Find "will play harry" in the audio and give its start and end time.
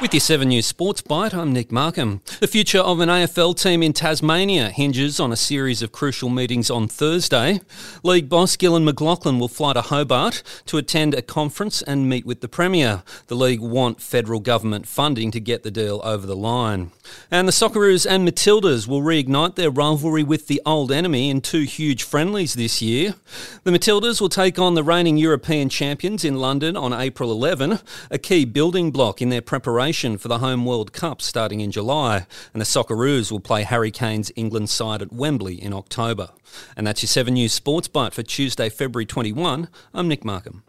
33.32-33.90